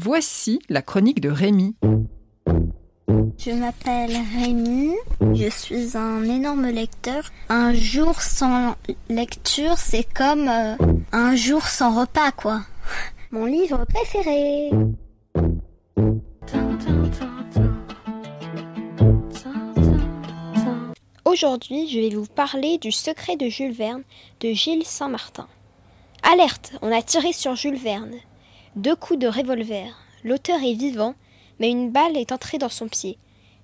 Voici 0.00 0.60
la 0.68 0.80
chronique 0.80 1.20
de 1.20 1.28
Rémi. 1.28 1.74
Je 3.36 3.50
m'appelle 3.50 4.16
Rémi, 4.38 4.92
je 5.34 5.48
suis 5.48 5.96
un 5.96 6.22
énorme 6.22 6.68
lecteur. 6.68 7.24
Un 7.48 7.74
jour 7.74 8.20
sans 8.20 8.76
lecture, 9.08 9.76
c'est 9.76 10.06
comme 10.14 10.48
euh, 10.48 10.76
un 11.12 11.34
jour 11.34 11.66
sans 11.66 12.00
repas, 12.00 12.30
quoi. 12.30 12.60
Mon 13.32 13.44
livre 13.44 13.84
préféré. 13.92 14.70
Aujourd'hui, 21.24 21.88
je 21.88 22.00
vais 22.00 22.14
vous 22.14 22.26
parler 22.26 22.78
du 22.78 22.92
secret 22.92 23.36
de 23.36 23.48
Jules 23.48 23.72
Verne 23.72 24.02
de 24.40 24.52
Gilles 24.52 24.86
Saint-Martin. 24.86 25.48
Alerte, 26.22 26.72
on 26.82 26.92
a 26.92 27.02
tiré 27.02 27.32
sur 27.32 27.54
Jules 27.54 27.76
Verne. 27.76 28.14
Deux 28.78 28.94
coups 28.94 29.18
de 29.18 29.26
revolver. 29.26 29.92
L'auteur 30.22 30.62
est 30.62 30.74
vivant, 30.74 31.16
mais 31.58 31.68
une 31.68 31.90
balle 31.90 32.16
est 32.16 32.30
entrée 32.30 32.58
dans 32.58 32.68
son 32.68 32.86
pied. 32.86 33.18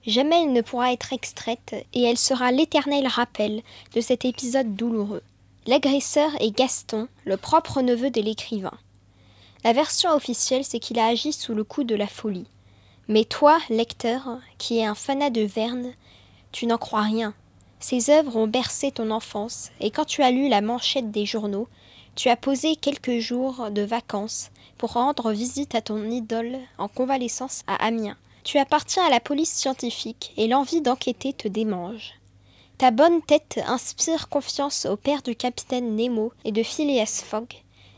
Jamais 0.04 0.42
elle 0.42 0.52
ne 0.52 0.60
pourra 0.60 0.92
être 0.92 1.12
extraite, 1.12 1.76
et 1.92 2.02
elle 2.02 2.18
sera 2.18 2.50
l'éternel 2.50 3.06
rappel 3.06 3.62
de 3.94 4.00
cet 4.00 4.24
épisode 4.24 4.74
douloureux. 4.74 5.22
L'agresseur 5.68 6.32
est 6.40 6.50
Gaston, 6.50 7.06
le 7.24 7.36
propre 7.36 7.80
neveu 7.80 8.10
de 8.10 8.20
l'écrivain. 8.20 8.76
La 9.62 9.72
version 9.72 10.10
officielle, 10.10 10.64
c'est 10.64 10.80
qu'il 10.80 10.98
a 10.98 11.06
agi 11.06 11.32
sous 11.32 11.54
le 11.54 11.62
coup 11.62 11.84
de 11.84 11.94
la 11.94 12.08
folie. 12.08 12.48
Mais 13.06 13.24
toi, 13.24 13.60
lecteur, 13.70 14.40
qui 14.58 14.80
es 14.80 14.84
un 14.84 14.96
fanat 14.96 15.30
de 15.30 15.42
Verne, 15.42 15.92
tu 16.50 16.66
n'en 16.66 16.76
crois 16.76 17.02
rien. 17.02 17.34
Ses 17.78 18.10
œuvres 18.10 18.34
ont 18.34 18.48
bercé 18.48 18.90
ton 18.90 19.12
enfance, 19.12 19.70
et 19.78 19.92
quand 19.92 20.06
tu 20.06 20.24
as 20.24 20.32
lu 20.32 20.48
la 20.48 20.60
manchette 20.60 21.12
des 21.12 21.24
journaux, 21.24 21.68
tu 22.14 22.28
as 22.28 22.36
posé 22.36 22.76
quelques 22.76 23.18
jours 23.18 23.70
de 23.70 23.82
vacances 23.82 24.50
pour 24.78 24.92
rendre 24.92 25.32
visite 25.32 25.74
à 25.74 25.80
ton 25.80 26.10
idole 26.10 26.58
en 26.78 26.88
convalescence 26.88 27.62
à 27.66 27.84
Amiens. 27.84 28.16
Tu 28.44 28.58
appartiens 28.58 29.04
à 29.04 29.10
la 29.10 29.20
police 29.20 29.52
scientifique 29.52 30.32
et 30.36 30.46
l'envie 30.46 30.80
d'enquêter 30.80 31.32
te 31.32 31.48
démange. 31.48 32.12
Ta 32.78 32.90
bonne 32.90 33.22
tête 33.22 33.60
inspire 33.66 34.28
confiance 34.28 34.86
au 34.86 34.96
père 34.96 35.22
du 35.22 35.34
capitaine 35.34 35.96
Nemo 35.96 36.32
et 36.44 36.52
de 36.52 36.62
Phileas 36.62 37.22
Fogg, 37.24 37.52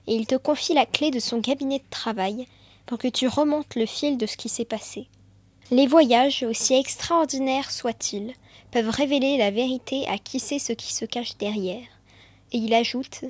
et 0.07 0.15
il 0.15 0.27
te 0.27 0.37
confie 0.37 0.75
la 0.75 0.87
clé 0.87 1.11
de 1.11 1.19
son 1.19 1.41
cabinet 1.41 1.79
de 1.79 1.91
travail 1.91 2.47
pour 2.87 2.99
que 2.99 3.09
tu 3.09 3.27
remontes 3.27 3.75
le 3.75 3.87
fil 3.87 4.17
de 4.17 4.27
ce 4.27 4.37
qui 4.37 4.49
s'est 4.49 4.65
passé. 4.65 5.09
Les 5.71 5.87
voyages, 5.87 6.45
aussi 6.45 6.75
extraordinaires 6.75 7.73
soient-ils, 7.73 8.35
peuvent 8.71 8.91
révéler 8.91 9.37
la 9.37 9.51
vérité 9.51 10.07
à 10.07 10.19
qui 10.19 10.39
sait 10.39 10.61
ce 10.61 10.73
qui 10.73 10.95
se 10.95 11.05
cache 11.05 11.37
derrière. 11.39 11.87
Et 12.53 12.59
il 12.59 12.73
ajoute 12.73 13.25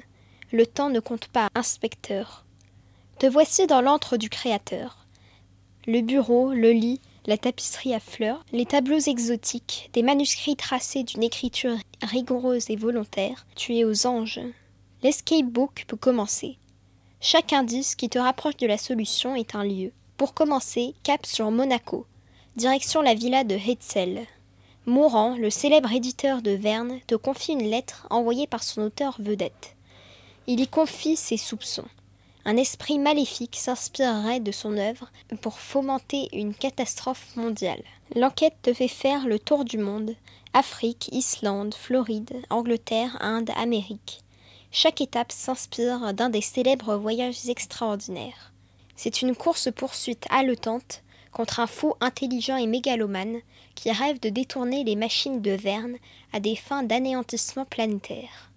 le 0.53 0.67
temps 0.67 0.91
ne 0.91 1.01
compte 1.01 1.29
pas, 1.29 1.49
inspecteur. 1.55 2.45
Te 3.19 3.27
voici 3.27 3.67
dans 3.67 3.81
l'antre 3.81 4.17
du 4.17 4.29
Créateur. 4.29 5.07
Le 5.87 6.01
bureau, 6.01 6.53
le 6.53 6.73
lit, 6.73 7.01
la 7.27 7.37
tapisserie 7.37 7.95
à 7.95 8.01
fleurs, 8.01 8.45
les 8.53 8.67
tableaux 8.67 8.99
exotiques, 8.99 9.91
des 9.93 10.03
manuscrits 10.03 10.57
tracés 10.57 11.03
d'une 11.03 11.23
écriture 11.23 11.77
rigoureuse 12.03 12.71
et 12.71 12.77
volontaire, 12.77 13.47
tu 13.57 13.77
es 13.77 13.85
aux 13.85 14.07
anges. 14.07 14.41
L'escape 15.03 15.47
book 15.47 15.85
peut 15.89 15.97
commencer. 15.97 16.59
Chaque 17.21 17.53
indice 17.53 17.95
qui 17.95 18.09
te 18.09 18.19
rapproche 18.19 18.57
de 18.57 18.67
la 18.67 18.79
solution 18.79 19.35
est 19.35 19.55
un 19.55 19.65
lieu. 19.65 19.93
Pour 20.17 20.35
commencer, 20.35 20.95
cap 21.03 21.27
sur 21.27 21.51
Monaco, 21.51 22.07
direction 22.57 23.03
la 23.03 23.15
villa 23.15 23.45
de 23.45 23.57
Hetzel. 23.57 24.27
Mourant, 24.87 25.37
le 25.37 25.51
célèbre 25.51 25.93
éditeur 25.93 26.43
de 26.43 26.53
Verne, 26.53 27.01
te 27.09 27.17
confie 27.17 27.53
une 27.53 27.69
lettre 27.69 28.07
envoyée 28.11 28.47
par 28.47 28.63
son 28.63 28.83
auteur 28.83 29.17
vedette. 29.19 29.76
Il 30.49 30.61
y 30.61 30.69
confie 30.69 31.17
ses 31.17 31.37
soupçons. 31.37 31.89
Un 32.45 32.57
esprit 32.57 33.01
maléfique 33.01 33.57
s'inspirerait 33.57 34.39
de 34.39 34.53
son 34.53 34.77
œuvre 34.77 35.11
pour 35.41 35.59
fomenter 35.59 36.29
une 36.33 36.55
catastrophe 36.55 37.35
mondiale. 37.35 37.83
L'enquête 38.15 38.55
te 38.63 38.73
fait 38.73 38.87
faire 38.87 39.27
le 39.27 39.41
tour 39.41 39.65
du 39.65 39.79
monde 39.79 40.15
Afrique, 40.53 41.09
Islande, 41.11 41.75
Floride, 41.75 42.41
Angleterre, 42.49 43.19
Inde, 43.21 43.51
Amérique. 43.57 44.21
Chaque 44.71 45.01
étape 45.01 45.33
s'inspire 45.33 46.15
d'un 46.15 46.31
des 46.31 46.41
célèbres 46.41 46.95
voyages 46.95 47.49
extraordinaires. 47.49 48.53
C'est 48.95 49.23
une 49.23 49.35
course-poursuite 49.35 50.27
haletante 50.31 51.03
contre 51.33 51.59
un 51.59 51.67
fou 51.67 51.95
intelligent 52.01 52.57
et 52.57 52.69
mégalomane 52.69 53.41
qui 53.75 53.91
rêve 53.91 54.21
de 54.21 54.29
détourner 54.29 54.85
les 54.85 54.95
machines 54.95 55.43
de 55.43 55.51
Verne 55.51 55.97
à 56.33 56.39
des 56.39 56.55
fins 56.55 56.85
d'anéantissement 56.85 57.65
planétaire. 57.65 58.53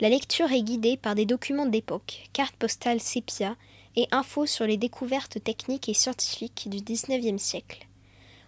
La 0.00 0.08
lecture 0.08 0.50
est 0.50 0.62
guidée 0.62 0.96
par 0.96 1.14
des 1.14 1.26
documents 1.26 1.66
d'époque, 1.66 2.30
cartes 2.32 2.56
postales 2.56 3.00
sépia 3.00 3.56
et 3.96 4.08
infos 4.12 4.46
sur 4.46 4.66
les 4.66 4.78
découvertes 4.78 5.44
techniques 5.44 5.90
et 5.90 5.94
scientifiques 5.94 6.68
du 6.70 6.80
XIXe 6.80 7.40
siècle. 7.40 7.86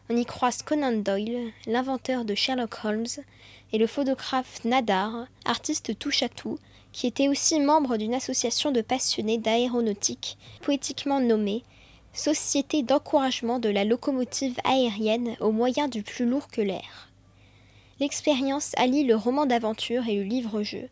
On 0.09 0.17
y 0.17 0.25
croise 0.25 0.63
Conan 0.63 0.93
Doyle, 0.93 1.53
l'inventeur 1.67 2.25
de 2.25 2.35
Sherlock 2.35 2.83
Holmes, 2.85 3.05
et 3.75 3.77
le 3.77 3.87
photographe 3.87 4.65
Nadar, 4.65 5.27
artiste 5.45 5.99
touche-à-tout, 5.99 6.59
qui 6.91 7.07
était 7.07 7.29
aussi 7.29 7.61
membre 7.61 7.99
d'une 7.99 8.15
association 8.15 8.71
de 8.71 8.81
passionnés 8.81 9.37
d'aéronautique, 9.37 10.39
poétiquement 10.63 11.21
nommée 11.21 11.65
Société 12.15 12.83
d'encouragement 12.83 13.59
de 13.59 13.69
la 13.69 13.85
locomotive 13.85 14.57
aérienne 14.65 15.37
au 15.41 15.51
moyen 15.51 15.89
du 15.89 16.03
plus 16.03 16.25
lourd 16.25 16.49
que 16.49 16.63
l'air. 16.63 17.11
L'expérience 18.01 18.73
allie 18.79 19.05
le 19.05 19.17
roman 19.17 19.45
d'aventure 19.45 20.09
et 20.09 20.17
le 20.17 20.23
livre-jeu. 20.23 20.89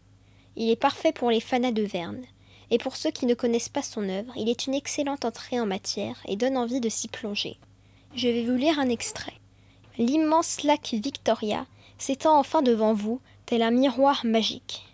Il 0.60 0.68
est 0.68 0.76
parfait 0.76 1.12
pour 1.12 1.30
les 1.30 1.40
fanats 1.40 1.72
de 1.72 1.80
Verne, 1.80 2.20
et 2.70 2.76
pour 2.76 2.94
ceux 2.94 3.10
qui 3.10 3.24
ne 3.24 3.32
connaissent 3.32 3.70
pas 3.70 3.80
son 3.80 4.06
œuvre, 4.06 4.34
il 4.36 4.50
est 4.50 4.66
une 4.66 4.74
excellente 4.74 5.24
entrée 5.24 5.58
en 5.58 5.64
matière 5.64 6.18
et 6.28 6.36
donne 6.36 6.58
envie 6.58 6.80
de 6.80 6.90
s'y 6.90 7.08
plonger. 7.08 7.56
Je 8.14 8.28
vais 8.28 8.44
vous 8.44 8.56
lire 8.56 8.78
un 8.78 8.90
extrait. 8.90 9.32
L'immense 9.96 10.62
lac 10.62 10.90
Victoria 10.92 11.64
s'étend 11.96 12.38
enfin 12.38 12.60
devant 12.60 12.92
vous, 12.92 13.22
tel 13.46 13.62
un 13.62 13.70
miroir 13.70 14.20
magique. 14.26 14.84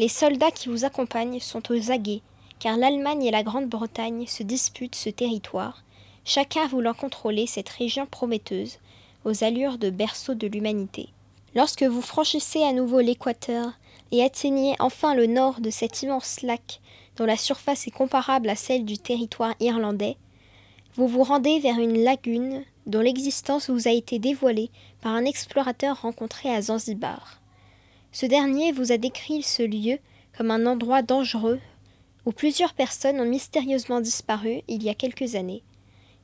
Les 0.00 0.08
soldats 0.08 0.50
qui 0.50 0.68
vous 0.68 0.84
accompagnent 0.84 1.38
sont 1.38 1.62
aux 1.70 1.92
aguets, 1.92 2.22
car 2.58 2.76
l'Allemagne 2.76 3.22
et 3.22 3.30
la 3.30 3.44
Grande-Bretagne 3.44 4.26
se 4.26 4.42
disputent 4.42 4.96
ce 4.96 5.10
territoire, 5.10 5.84
chacun 6.24 6.66
voulant 6.66 6.94
contrôler 6.94 7.46
cette 7.46 7.68
région 7.68 8.06
prometteuse, 8.06 8.78
aux 9.24 9.44
allures 9.44 9.78
de 9.78 9.90
berceau 9.90 10.34
de 10.34 10.48
l'humanité. 10.48 11.10
Lorsque 11.54 11.84
vous 11.84 12.02
franchissez 12.02 12.64
à 12.64 12.72
nouveau 12.72 12.98
l'équateur 12.98 13.70
et 14.12 14.22
atteignez 14.22 14.74
enfin 14.78 15.14
le 15.14 15.26
nord 15.26 15.60
de 15.60 15.70
cet 15.70 16.02
immense 16.02 16.42
lac 16.42 16.80
dont 17.16 17.24
la 17.26 17.36
surface 17.36 17.86
est 17.86 17.92
comparable 17.92 18.48
à 18.48 18.56
celle 18.56 18.84
du 18.84 18.98
territoire 18.98 19.54
irlandais, 19.60 20.16
vous 20.94 21.08
vous 21.08 21.22
rendez 21.22 21.60
vers 21.60 21.78
une 21.78 22.02
lagune 22.02 22.64
dont 22.86 23.00
l'existence 23.00 23.68
vous 23.68 23.86
a 23.86 23.90
été 23.90 24.18
dévoilée 24.18 24.70
par 25.02 25.12
un 25.12 25.24
explorateur 25.24 26.00
rencontré 26.02 26.48
à 26.48 26.62
Zanzibar. 26.62 27.42
Ce 28.12 28.24
dernier 28.24 28.72
vous 28.72 28.92
a 28.92 28.96
décrit 28.96 29.42
ce 29.42 29.62
lieu 29.62 29.98
comme 30.36 30.50
un 30.50 30.64
endroit 30.64 31.02
dangereux 31.02 31.60
où 32.24 32.32
plusieurs 32.32 32.72
personnes 32.72 33.20
ont 33.20 33.26
mystérieusement 33.26 34.00
disparu 34.00 34.62
il 34.68 34.82
y 34.82 34.88
a 34.88 34.94
quelques 34.94 35.34
années. 35.34 35.62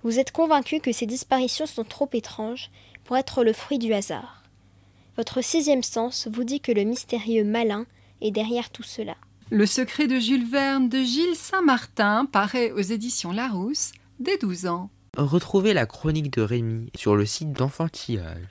Vous 0.02 0.18
êtes 0.18 0.32
convaincu 0.32 0.80
que 0.80 0.92
ces 0.92 1.06
disparitions 1.06 1.66
sont 1.66 1.84
trop 1.84 2.08
étranges 2.12 2.70
pour 3.04 3.16
être 3.16 3.44
le 3.44 3.52
fruit 3.52 3.78
du 3.78 3.92
hasard. 3.92 4.41
Votre 5.16 5.42
sixième 5.42 5.82
sens 5.82 6.26
vous 6.30 6.44
dit 6.44 6.60
que 6.60 6.72
le 6.72 6.84
mystérieux 6.84 7.44
malin 7.44 7.86
est 8.20 8.30
derrière 8.30 8.70
tout 8.70 8.82
cela. 8.82 9.14
Le 9.50 9.66
secret 9.66 10.06
de 10.06 10.18
Jules 10.18 10.48
Verne 10.48 10.88
de 10.88 10.98
Gilles 10.98 11.36
Saint-Martin 11.36 12.26
paraît 12.30 12.72
aux 12.72 12.80
éditions 12.80 13.32
Larousse 13.32 13.92
dès 14.18 14.38
12 14.38 14.66
ans. 14.66 14.90
Retrouvez 15.16 15.74
la 15.74 15.84
chronique 15.84 16.32
de 16.32 16.40
Rémi 16.40 16.90
sur 16.96 17.16
le 17.16 17.26
site 17.26 17.52
d'enfantillage. 17.52 18.46